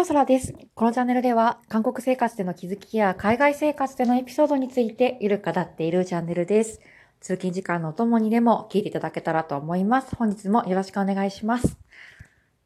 [0.00, 0.54] ローソラです。
[0.74, 6.80] このチャンネルでは、韓国生活での気づきや海外生活でのエピソードについてゆるく語っているチャンネルです。
[7.20, 10.16] 通勤時間のお供にでも聞いていただけたらと思います。
[10.16, 11.76] 本日もよろしくお願いします。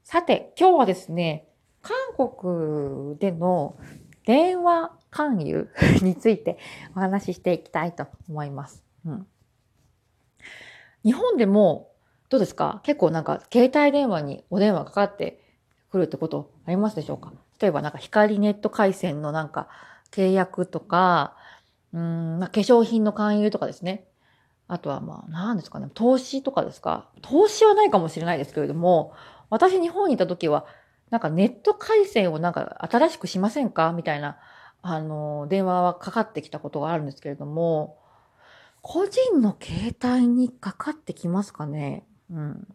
[0.05, 1.49] さて、今日はですね、
[1.83, 3.77] 韓国での
[4.25, 5.69] 電話勧誘
[6.03, 6.57] について
[6.95, 8.85] お話ししていきたいと思います。
[9.05, 9.27] うん、
[11.03, 11.91] 日本でも
[12.29, 12.81] どうですか？
[12.85, 15.41] 結構なんか携帯電話にお電話かかって
[15.95, 17.33] くるってことありますでしょうか？
[17.61, 19.69] 例えばなんか光ネット回線のなんか
[20.11, 21.37] 契約とか、
[21.93, 24.09] うん、まあ、化粧品の勧誘とかですね。
[24.67, 27.09] あとはまあ何ですかね、投資とかですか？
[27.23, 29.13] 投資はないかもしれないですけれども、
[29.51, 30.67] 私日本にいた時は、
[31.11, 33.93] なんかネット回線をなんか新しくしませんか？
[33.93, 34.37] みたいな、
[34.83, 37.99] あの、電話はかかってきたことがあるんですけれども、
[38.83, 42.05] 個人の携帯にかかってきますかね？
[42.31, 42.67] うん。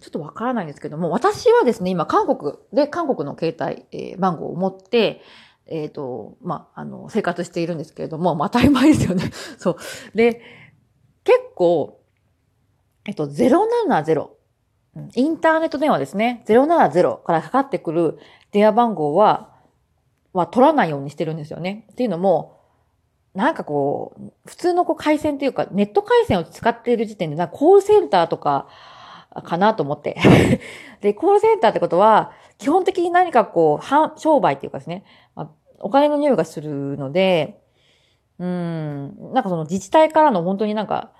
[0.00, 5.22] ちょっとわからないんですけども、私はですね、今、韓国で、韓国の携帯、えー、番号を持って、
[5.66, 9.30] えっ、ー、と、まあ、あの、生活しているんですけれども、まあ、当たり前ですよね。
[9.58, 9.76] そう。
[10.16, 10.40] で、
[11.24, 12.00] 結構、
[13.06, 14.28] えっと、070、
[15.14, 16.42] インターネット電話ですね。
[16.46, 18.18] 070からかかってくる
[18.50, 19.52] 電話番号は、
[20.32, 21.86] は取らないようにしてるんですよね。
[21.92, 22.58] っていうのも、
[23.34, 28.68] なんかこう、普通のこう回線っていうか、ネット回線を使っている時点で、なんかコールセンターとか、
[29.42, 30.16] かなと思って。
[31.00, 33.86] で、コールセンターってことは、基本的に何かこう、
[34.18, 35.50] 商売っていうかですね、まあ、
[35.80, 37.60] お金の匂いがするので、
[38.38, 41.12] うん、なんかその自治体からの本当になんか、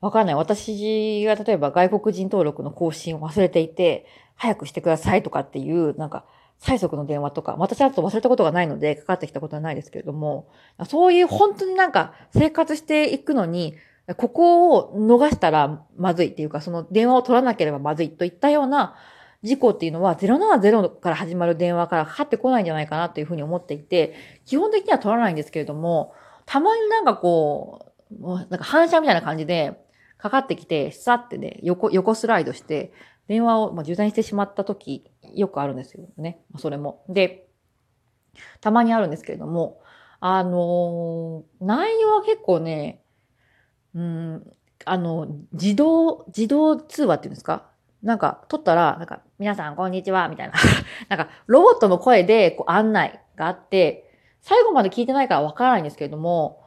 [0.00, 0.34] わかんない。
[0.34, 6.24] 私が例えば外国人登録の更新を忘れていて、早くしてくださいとかっていう、なんか、
[6.58, 10.48] 最速の電話とか、私はちょっと忘れたことがないので、かかってきたことはないですけれども、
[10.86, 13.74] そういう本当になんか生活していくのに、
[14.16, 18.96] ここを逃したらまずいっていうか、その電話を取らなければまずいといったような
[19.42, 26.14] 事故っていうのは070から始まる電話からかかってこないんじゃないかなというふうに思っていて、基本的には取らないんですけれども、
[26.46, 29.80] たまになんかこう、もうなんか反射みたいな感じで
[30.18, 32.92] かかってきて、さってね、横、横スライドして、
[33.28, 35.04] 電話を受信してしまった時、
[35.34, 36.40] よくあるんですよね。
[36.58, 37.04] それも。
[37.08, 37.46] で、
[38.60, 39.80] たまにあるんですけれども、
[40.18, 43.00] あのー、内容は結構ね、
[43.94, 44.52] うん、
[44.84, 47.66] あの、自動、自動通話っていうんですか？
[48.02, 50.54] なんか、撮ったら、なんか、皆さん、こんにちは、みたいな。
[51.10, 56.64] なんか、ロボットの声で、こう、案内があって、最後まで聞いてないからわからないんですけれども、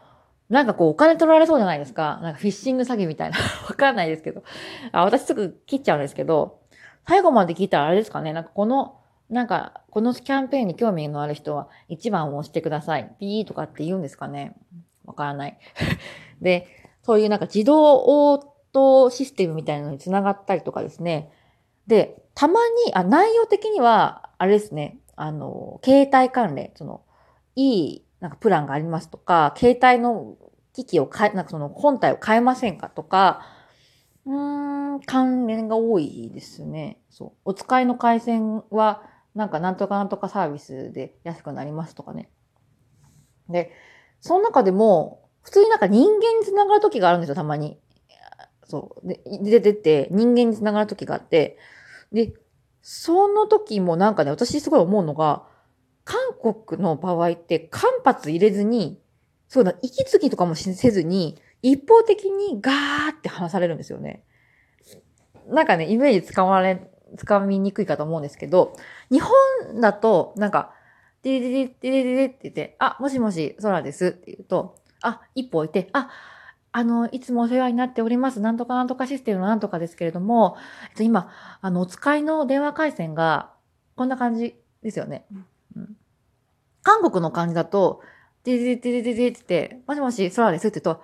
[0.50, 2.20] なんかこう、お金取られそうじゃないですか？
[2.22, 3.38] なんか、フィッシング詐欺みたいな。
[3.68, 4.44] わかんないですけど。
[4.92, 6.60] あ私すぐ切っちゃうんですけど、
[7.08, 8.32] 最後まで聞いたらあれですかね？
[8.34, 8.98] なんか、この、
[9.30, 13.10] なんか、このキャンペーンに興味のある人は、1番を押してください。
[13.20, 14.54] ピーとかって言うんですかね？
[15.06, 15.58] わからない。
[16.42, 16.68] で、
[17.04, 18.40] そういうなんか自動応
[18.72, 21.32] 答システムみたいなのにつながったりとかですね。
[21.88, 27.02] で、たまに、あ、内容的には、あれですね、あの、携帯関連、その、
[27.56, 30.38] いい、なんかプランがありますとか、携帯の
[30.74, 33.42] 機器を変え、なんかその本体を変えませんかとか、
[34.26, 37.00] うーん、関連が多いですね。
[37.10, 37.32] そう。
[37.46, 39.04] お使いの回線は、
[39.36, 42.30] なんかなんとかなんとかサービスで安くなりますとかね。
[43.50, 43.72] で、
[44.22, 47.78] その中でも、普通になんか人間につながる時があるんですよ、たまに。
[48.66, 49.08] そう。
[49.08, 51.58] で、出てって人間につながる時があって。
[52.12, 52.34] で、
[52.82, 55.44] その時もなんかね、私すごい思うのが、
[56.06, 59.02] 韓国の場合って間髪入れずに、
[59.48, 62.76] そうだ、息継ぎとかもせずに、一方的にガー
[63.18, 64.24] って話されるんですよね。
[65.48, 68.76] なんかね、イメージつかまれ、つかみにくいかと思うんですけど、
[69.12, 69.32] 日本
[69.80, 70.74] だと、なんか、
[71.22, 76.10] ディディディディディディって言って、あ、もしもし、空ですって言うと、あ、一歩置いて、あ、
[76.72, 78.40] あの、いつもお世話になっております。
[78.40, 80.58] なんとかなんとかシステムのなんとかですけれども、
[80.90, 81.30] えっと、今、
[81.62, 83.54] あの、お使いの電話回線が、
[83.96, 85.26] こんな感じですよね。
[85.76, 85.98] うん、
[86.82, 88.02] 韓国の感じだと、
[88.44, 91.04] ディディディディディって、もしもし、空ですって言うと、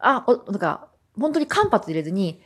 [0.00, 2.40] あ、お、なんか、本当に間髪入れずに、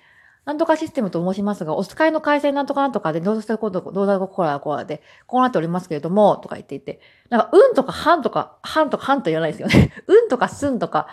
[0.48, 9.92] なんとかシステムと申しますが、お使いの回線なんとかなんとかで、どうしたこと、どうだこうだこうだで、こうなっておりますけれども、とか言っていて、なんか、うんとかはんとか、はんとかはんと言わないですよね。
[10.08, 11.06] うんとかすんとか、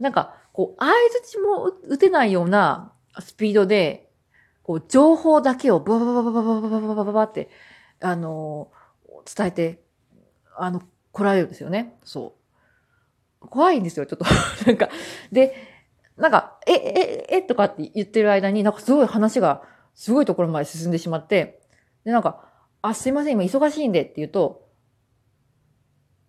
[0.00, 2.90] なんか、こう、相づちも打てないような
[3.20, 4.10] スピードで、
[4.64, 7.50] こう、情報だけをババババババババババババって、
[8.00, 8.72] あの
[9.32, 9.84] 伝えて、
[10.56, 10.82] あの、
[11.12, 12.00] 来られるんですよね。
[12.02, 12.34] そ
[13.40, 13.46] う。
[13.46, 14.24] 怖いんですよ、ちょっと。
[14.66, 14.88] なんか、
[15.30, 15.71] で、
[16.16, 19.62] なんか、え、え、え、とかって言ってる間に、なんかすごい話が、
[19.94, 21.60] すごいところまで進んでしまって、
[22.04, 22.48] で、なんか、
[22.82, 24.68] あ、すいません、今忙しいんでって言うと、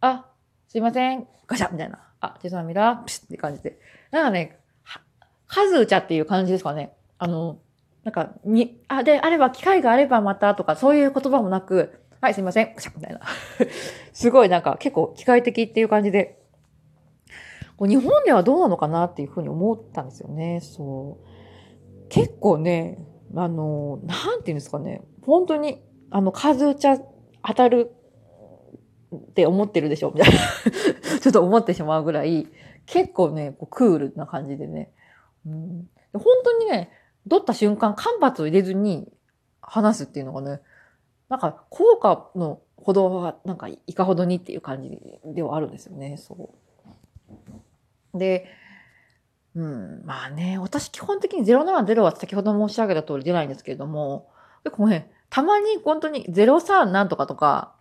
[0.02, 0.30] あ、
[0.68, 2.00] すいません、ガシャみたいな。
[2.20, 3.80] あ、手様見ら、プシッって感じで。
[4.12, 5.02] なんかね、は
[5.48, 6.94] 数打ちゃっていう感じですかね。
[7.18, 7.60] あの、
[8.04, 12.74] なんか、に、あ、で、あれば、機会があればまたとか、そういう言葉もなく、はい、すいません。
[12.74, 13.22] ガシャみたいな。
[14.14, 16.43] すごいなんか結構機械的っていう感じで、
[17.78, 20.60] こう日本ではどうなのかなっていうふうに思ったんですよね。
[20.62, 22.10] そう。
[22.10, 23.00] 結構ね、
[23.36, 25.02] あの、なんていうんですかね。
[25.26, 26.98] 本当に、あの、数打ちゃ
[27.46, 27.92] 当たる
[29.16, 30.40] って思ってるでしょみたいな。
[31.20, 32.48] ちょっと思ってしまうぐらい、
[32.86, 34.92] 結構ね、こうクールな感じでね。
[35.46, 36.92] うん、本当にね、
[37.30, 39.12] 取った瞬間、間髪を入れずに
[39.62, 40.62] 話すっていうのがね、
[41.30, 45.00] なんか効果のほどは、なんかいかほどにっていう感じ
[45.34, 46.50] ではあるんですよね、そう。
[48.14, 48.48] で、
[49.56, 54.32] うん、まあね、私基本的に070は先ほど申し上げた通り出ないんですけれども、
[54.64, 57.76] 結構ね、たまに本当に03なんとかとか、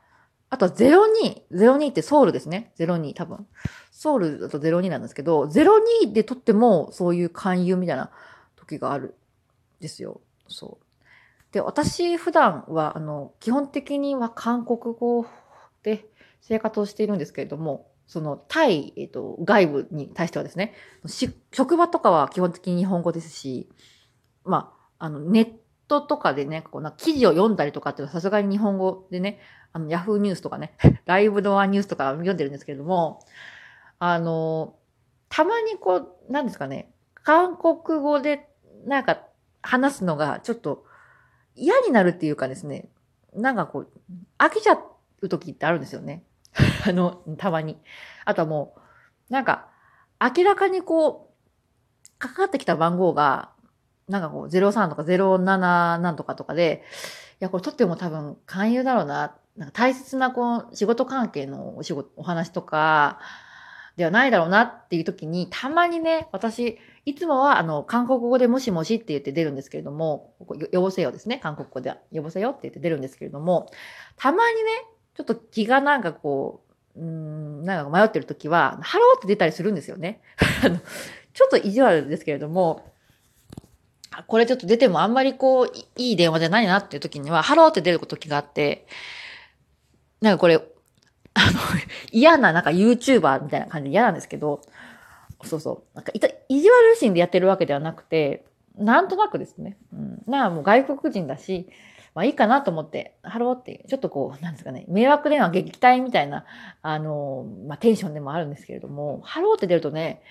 [0.50, 2.72] あとは02、02ってソウルですね。
[2.78, 3.46] 02多分。
[3.90, 8.10] ソウルだと02なんですけど、02でとってもそういう勧誘みたいな
[8.56, 9.14] 時がある
[9.80, 10.20] んですよ。
[10.48, 10.84] そう。
[11.52, 15.26] で、私普段は、あの、基本的には韓国語
[15.82, 16.06] で
[16.40, 20.74] 生活をしているんですけれども、その対、えっ、と、外部に対してはですね、
[21.50, 23.70] 職場とかは基本的に日本語ですし、
[24.44, 25.52] まあ、あの、ネッ
[25.88, 29.38] トとかでね、こうな記事を読んだりとかっていうのはさすがに日本語でね、
[29.72, 30.74] あの、ヤフーニュースとかね、
[31.06, 33.20] ライブドアニュースとか読んでるんですけれども、
[33.98, 34.74] あの、
[35.30, 35.96] たまにこ
[36.28, 38.46] う、なんですかね、韓国語で
[38.84, 39.22] なんか
[39.62, 40.84] 話すのがちょっと
[41.54, 42.90] 嫌になるっていうかですね、
[43.32, 43.88] なんかこう、
[44.36, 44.78] 飽きちゃ
[45.22, 46.24] う時ってあるんですよね。
[46.84, 47.78] あの、たまに。
[48.24, 48.74] あとはも
[49.30, 49.68] う、なんか、
[50.20, 53.50] 明らかにこう、かかってきた番号が、
[54.08, 56.84] なんかこう、03とか07なんとかとかで、
[57.40, 59.36] いや、これ取っても多分勧誘だろうな。
[59.56, 63.20] なんか大切なこう、仕事関係のお仕事、お話とか、
[63.96, 71.38] ではないだろうなっていう時に、たまにね、私、いつもは、あの、韓国語でもしもしって言って出るんですけれども、ここ여보세요ですね。
[71.38, 73.70] 韓国語では여보세요って言って出るんですけれども、
[74.16, 74.70] たまにね、
[75.14, 80.20] ちょっと気がなんかこう、うん、なんか迷ってる時は、ハローって出たりするんですよね。
[80.64, 80.78] あの、
[81.32, 82.92] ちょっと意地悪ですけれども、
[84.26, 88.86] これちょっと出てもあんまりこう、いい電話じゃないなっていう時には、ハローって出る時があって、
[90.20, 91.58] なんかこれ、あの、
[92.12, 94.60] 嫌な、なんか YouTuber みたいな感じで嫌なんですけど、
[95.44, 95.96] そうそう。
[95.96, 96.12] なんか、
[96.48, 98.44] 意地悪心でやってるわけではなくて、
[98.76, 99.76] なんとなくですね。
[99.92, 100.22] うん。
[100.26, 101.68] なあ、もう外国人だし、
[102.14, 106.44] まあいいかなと思って、ハローって、ちょっとこう、なんですかね、迷惑電話撃退みたいな、
[106.82, 110.22] あの、まあテンションでもあるんですけれども、ハローって出るとね、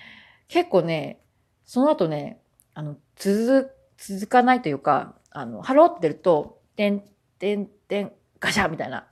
[0.48, 1.20] 結構ね、
[1.64, 2.40] その後ね、
[2.74, 7.02] あの、続、続かないというか、あの、ハローって出ると、てん、
[7.38, 9.06] てん、てん、ガシャみたいな、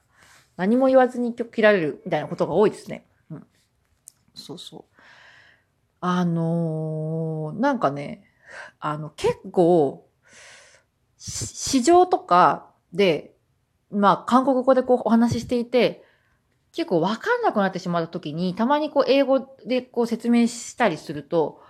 [0.56, 3.06] 何も言わずに曲切られるみたいなことが多いですね。
[3.30, 3.46] うん。
[4.34, 4.96] そうそう。
[6.00, 8.24] あのー、なんかね、
[8.78, 10.06] あの、結構、
[11.20, 13.34] 市場とかで、
[13.90, 16.02] まあ、韓国語でこうお話ししていて、
[16.72, 21.60] 結構わかんなくなってしまった時に、たまにこう英語でこう説明したりすると、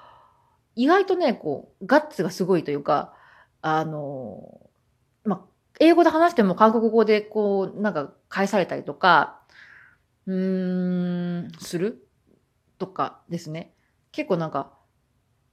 [0.76, 3.12] 意外とね、こう、ガッツがすごいというか、
[3.60, 4.60] あの、
[5.24, 5.40] まあ、
[5.80, 9.40] 英語で話しても韓国語でこう、なんか返されたりとか、
[10.26, 12.06] うーん、する？
[12.78, 13.74] とかですね。
[14.12, 14.72] 結構なんか、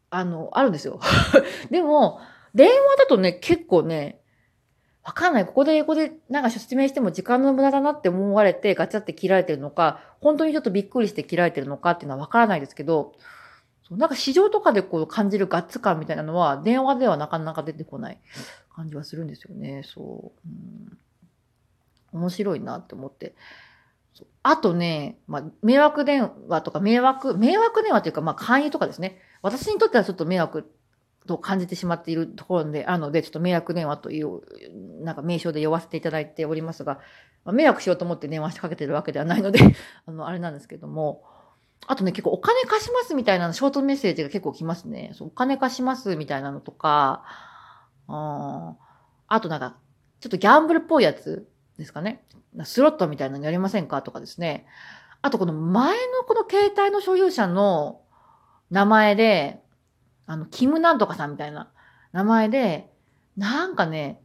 [0.09, 0.99] あの、あるんですよ。
[1.71, 2.19] でも、
[2.53, 4.21] 電話だとね、結構ね、
[5.03, 5.45] わかんない。
[5.45, 13.13] ここで英語でなんか説明しても時間の無駄だなって思われてガチャって切られてるのか、本当にちょっとびっくりして切られてるのかっていうのはわからないですけど、
[13.89, 18.19] なんか市場とかでこう感じるガッツ感みたいなのは電話ではなかなか出てこない
[18.75, 19.83] 感じはするんですよね。
[19.85, 20.49] そう。
[22.13, 23.33] うん、面白いなって思って。
[24.43, 29.19] あとね、まあ、迷惑電話とか迷惑、迷惑電話というか、まあ、勧誘とかですね。
[29.41, 30.69] 私にとってはちょっと迷惑
[31.27, 34.41] と感じてしまっているところであるので、ちょっと迷惑電話という、
[35.03, 36.99] なんか名称で呼ばせていただいておりますが、
[37.45, 39.59] まあ、迷惑しようと思って電話しかけてるわけではないので
[40.07, 41.23] あの、あれなんですけども、
[41.85, 45.11] あとね、結構お金貸しますみたいなショートメッセージが結構来ますね。
[45.13, 47.23] そうお金貸しますみたいなのとか、
[48.07, 48.75] あ
[49.27, 49.77] あとなんか、
[50.19, 52.23] ちょっとギャンブルっぽいやつですかね。
[52.63, 54.65] スロットみたいなのやりませんかとかですね。
[55.21, 58.01] あとこの前のこの携帯の所有者の
[58.71, 59.61] 名前で、
[60.27, 61.71] あの、キムなんとかさんみたいな
[62.11, 62.91] 名前で、
[63.37, 64.21] なんかね、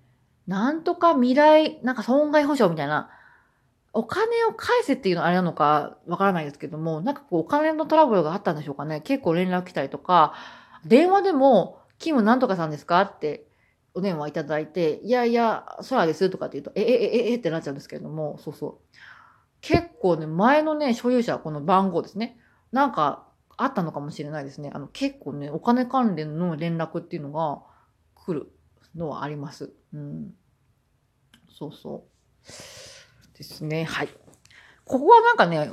[0.47, 3.09] なんとか未来、なんか損害保証みたいな、
[3.95, 9.01] お金を返せっていうのはあれなのかわからないですけども、なんかこうお金のトラブルがあったんでしょうかね。
[9.01, 10.35] 結構連絡来たりとか、
[10.85, 13.47] 電話でも、キムなんとかさんですかって
[13.95, 18.97] お電話いただいて、いやいや、空ですとかって言うと、え、え、え、え、ってなっちゃうんですけれども、そうそう。
[19.61, 22.39] 結構ね、前のね、所有者、この番号ですね。
[22.73, 23.27] なんか、
[23.63, 24.71] あったのかもしれないですね。
[24.73, 27.63] あの、結構ね、お金関連の連絡っていうのが
[28.15, 28.53] 来る
[28.97, 29.73] のはあります。
[29.95, 30.35] うん。
[31.51, 32.05] そうそ
[32.45, 32.49] う。
[33.37, 33.85] ですね。
[33.85, 34.09] はい。
[34.85, 35.73] ここはなんかね、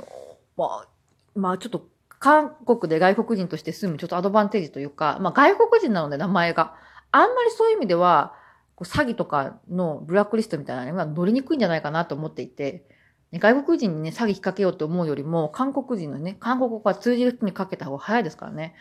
[0.56, 0.88] まあ、
[1.34, 6.74] まあちょっと韓国で外国人として住むちょっとアドバンテージというか、まあ外国人なので名前が。
[7.12, 8.34] あんまりそういう意味では、
[8.76, 12.86] こう詐欺とかのブラックリストみたいなのが乗りにくいんじゃないかなと思っていて、
[13.32, 18.74] ね外国人にね、詐欺引っ掛けようと思うよりも、韓国人のね、韓国語が通じる人にかけた方が早いですからね。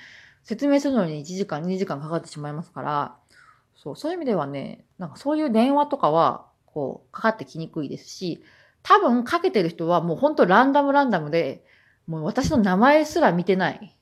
[0.43, 3.15] 説明するのに1時間、2時間かかってしまいますから、
[3.75, 8.43] そう、そういう意味ではね、なんかそういう電話とかは、こう、かかってきにくいですし、
[8.83, 11.63] 多分かけてる人はもうほんとランダムランダムで、
[12.07, 13.95] もう私の名前すら見てない。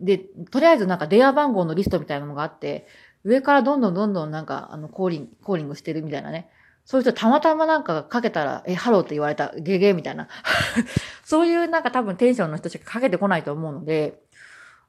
[0.00, 2.86] で、とりあえずなんか電話番号のリストみたいなのがあって、
[3.24, 6.48] 上からどんどんどんどんなんか、あの、 calling、calling してるみたいなね。
[6.86, 10.28] そういう人たまたまなんかかけたら、え、ハローって言われた、ゲゲみたいな。
[11.24, 14.22] そういうなんか多分テンションの人しかかけてこないと思うので、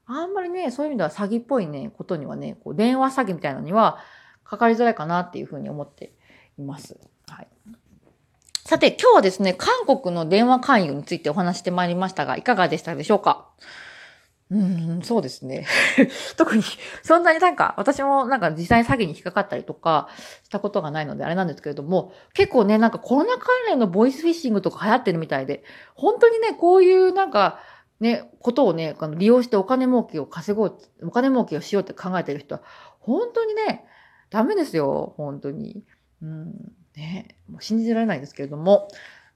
[0.06, 3.98] あんまりね、そういう意味では詐欺っぽいね、ことにはね、こう電話詐欺みたいなのには
[4.44, 6.12] かかりづらいかなっていうふうに思って
[6.56, 6.96] います。
[7.28, 7.48] はい。
[8.64, 13.48] さて、今日はですね、韓国の電話勧誘についてお話してまいりましたが、いかがでしたでしょうか？
[14.50, 15.66] うん、そうですね。
[16.38, 16.62] 特に、
[17.02, 20.08] そんなになんか、私もなんか実際に詐欺に引っかかったりとか
[20.42, 25.64] したことがないのであれなんですけれども、結構ね、なんかコロナ関連のボイスフィッシングとか流行ってるみたいで、
[25.94, 27.60] 本当にね、こういうなんか、
[28.00, 32.62] ね、ことをね、利用してお金儲けを稼ごう、お金儲けをしようって考えてる人は、
[33.00, 33.84] 本当にね、
[34.30, 35.84] ダメですよ、本当に。
[36.22, 38.88] うん、ね、もう信じられないんですけれども、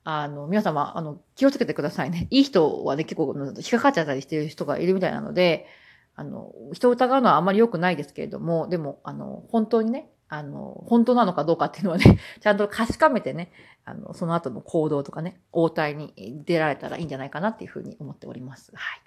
[0.05, 2.27] あの、皆様、あの、気をつけてくださいね。
[2.31, 5.67] いい人はね、結構、引っかかっちゃったりしてる人がいるみたいなので、
[6.15, 13.53] あの、人を疑うのはあまり良くないですけれども、でも、あの、本当にね、あの、本当なのかどうかっていうのはね、 ちゃんと確かめてね、
[13.85, 18.73] あの、その後の行動とかね、応対に出られたらいいんじゃないかなっていうふうに思っております。
[18.75, 19.01] はい。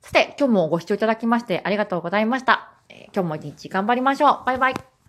[0.00, 2.72] さて、今日もご視聴いただきましてありがとうございました。
[2.88, 4.44] えー、今日も一日頑張りましょう。
[4.44, 4.93] バイバイ。